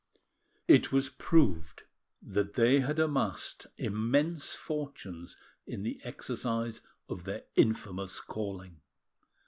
It 0.67 0.91
was 0.91 1.09
proved 1.11 1.83
that 2.23 2.55
they 2.55 2.79
had 2.79 2.97
amassed 2.97 3.67
immense 3.77 4.55
fortunes 4.55 5.37
in 5.67 5.83
the 5.83 6.01
exercise 6.03 6.81
of 7.07 7.25
their 7.25 7.43
infamous 7.55 8.19
calling. 8.19 8.81